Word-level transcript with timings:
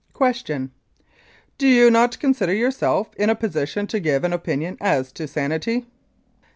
Q. 0.17 0.31
You 0.51 0.69
do 1.59 1.91
not 1.91 2.17
consider 2.19 2.55
yourself 2.55 3.13
in 3.17 3.29
a 3.29 3.35
position 3.35 3.85
to 3.85 3.99
give 3.99 4.23
an 4.23 4.33
opinion 4.33 4.77
as 4.81 5.11
to 5.11 5.25
the 5.25 5.27
sanity? 5.27 5.85